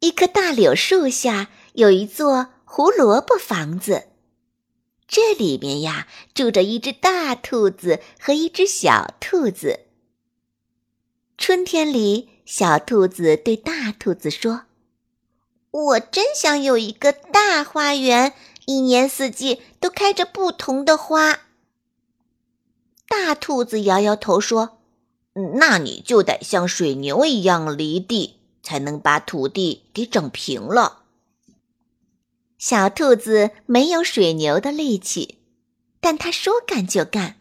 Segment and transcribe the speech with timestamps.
[0.00, 4.08] 一棵大柳树下有一座胡萝卜房子，
[5.06, 9.80] 这里面呀住着一只大兔子和一只小兔子。
[11.36, 14.62] 春天里，小兔子对大兔子说
[15.70, 18.32] ：“我真想有一个大花园，
[18.64, 21.40] 一年四季都开着不同的花。”
[23.06, 24.78] 大兔子摇摇头说
[25.58, 28.38] ：“那你就得像水牛一样犁地。”
[28.70, 31.02] 才能把土地给整平了。
[32.56, 35.40] 小兔子没有水牛的力气，
[36.00, 37.40] 但它说干就干。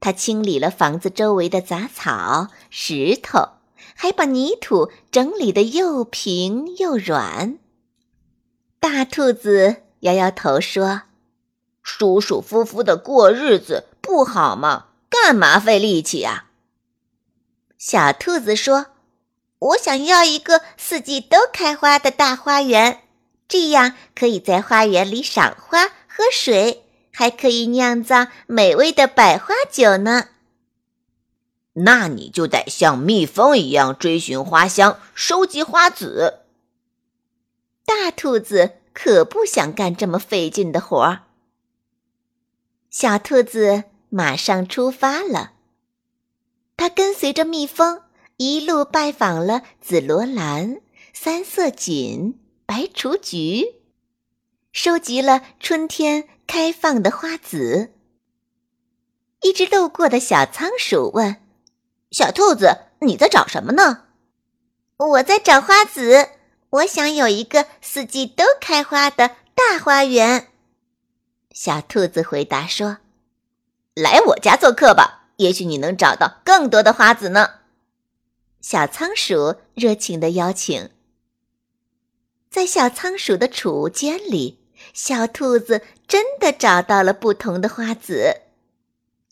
[0.00, 3.58] 它清理了房子周围的杂草、石头，
[3.94, 7.58] 还把泥土整理得又平又软。
[8.80, 11.02] 大兔子摇摇头说
[11.84, 14.86] ：“舒舒服服的过日子不好吗？
[15.10, 16.46] 干嘛费力气呀？”
[17.76, 18.86] 小兔子说。
[19.62, 23.02] 我想要一个四季都开花的大花园，
[23.46, 30.30] 这样可以在花园里赏花、喝水，还可以酿造美味的百花酒呢。
[31.74, 36.40] 那你就得像蜜蜂一样追寻花香，收集花籽。
[37.84, 41.22] 大兔子可不想干这么费劲的活儿。
[42.90, 45.52] 小兔子马上出发了，
[46.76, 48.02] 它跟随着蜜蜂。
[48.44, 50.80] 一路拜访了紫罗兰、
[51.14, 52.34] 三色堇、
[52.66, 53.76] 白雏菊，
[54.72, 57.92] 收集了春天开放的花籽。
[59.42, 61.36] 一只路过的小仓鼠问
[62.10, 64.06] ：“小兔子，你在找什么呢
[64.98, 66.30] ？”“我在找花籽，
[66.70, 70.48] 我想有一个四季都开花的大花园。”
[71.54, 72.98] 小兔子回答说
[73.94, 77.48] ：“来我家做客吧，也许你能找到更多的花籽呢。”
[78.62, 80.90] 小仓鼠热情的邀请，
[82.48, 84.60] 在小仓鼠的储物间里，
[84.94, 88.42] 小兔子真的找到了不同的花籽。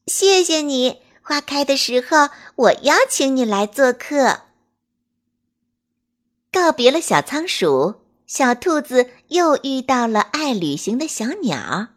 [0.09, 4.41] 谢谢你，花开的时候我邀请你来做客。
[6.51, 11.91] 告别了小仓鼠，小兔子又遇到了爱旅行的小鸟，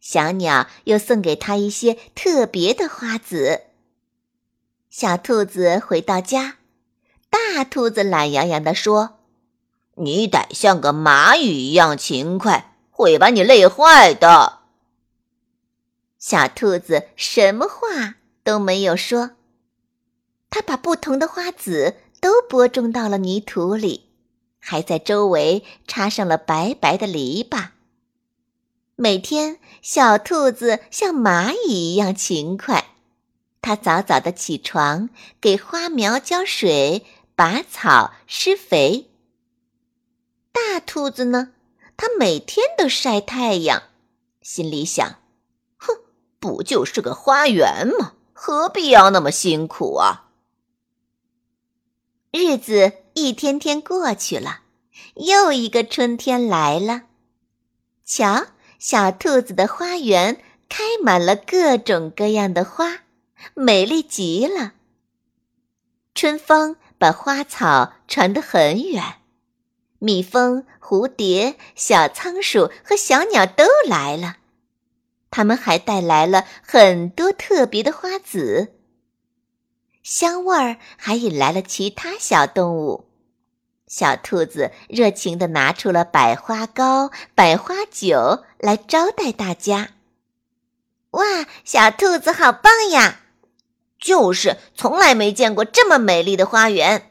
[0.00, 3.62] 小鸟又送给它一些特别的花籽。
[4.88, 6.58] 小兔子回到家。
[7.30, 9.18] 大兔子懒洋洋地说
[9.96, 14.58] ：“你得像个蚂蚁一样勤快，会把你累坏的。”
[16.18, 19.30] 小兔子什么话都没有说，
[20.50, 24.10] 它把不同的花籽都播种到了泥土里，
[24.58, 27.68] 还在周围插上了白白的篱笆。
[28.96, 32.90] 每天，小兔子像蚂蚁一样勤快，
[33.62, 35.08] 它早早的起床，
[35.40, 37.06] 给花苗浇水。
[37.40, 39.08] 拔草、施肥。
[40.52, 41.52] 大兔子呢？
[41.96, 43.84] 它每天都晒太阳，
[44.42, 45.20] 心里想
[45.80, 46.02] ：“哼，
[46.38, 48.12] 不就是个花园吗？
[48.34, 50.28] 何必要那么辛苦啊？”
[52.30, 54.60] 日子一天天过去了，
[55.14, 57.04] 又一个春天来了。
[58.04, 58.48] 瞧，
[58.78, 62.98] 小兔子的花园开满了各种各样的花，
[63.54, 64.74] 美丽极了。
[66.14, 66.76] 春风。
[67.00, 69.02] 把花草传得很远，
[70.00, 74.36] 蜜蜂、蝴蝶、小仓鼠和小鸟都来了，
[75.30, 78.74] 它们还带来了很多特别的花籽，
[80.02, 83.08] 香味儿还引来了其他小动物。
[83.86, 89.94] 小兔子热情地拿出了百花糕、百花酒来招待大家。
[91.12, 91.24] 哇，
[91.64, 93.19] 小兔子好棒呀！
[94.00, 97.10] 就是从来没见过这么美丽的花园。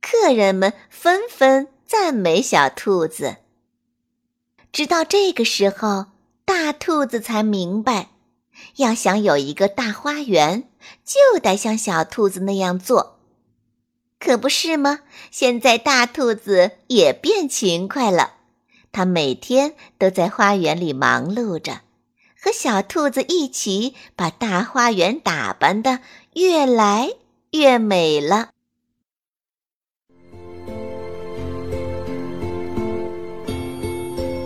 [0.00, 3.36] 客人们纷纷赞美小兔子。
[4.72, 6.06] 直到这个时候，
[6.44, 8.10] 大兔子才明白，
[8.76, 10.68] 要想有一个大花园，
[11.04, 13.20] 就得像小兔子那样做，
[14.18, 15.00] 可不是吗？
[15.30, 18.34] 现在大兔子也变勤快了，
[18.90, 21.82] 它每天都在花园里忙碌着。
[22.44, 26.00] 和小兔子一起把大花园打扮的
[26.34, 27.08] 越来
[27.52, 28.50] 越美了。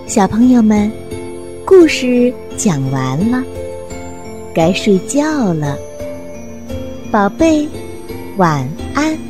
[0.06, 0.88] 小朋友们，
[1.66, 3.42] 故事讲完了，
[4.54, 5.76] 该睡觉了。
[7.10, 7.66] 宝贝，
[8.36, 8.64] 晚
[8.94, 9.27] 安。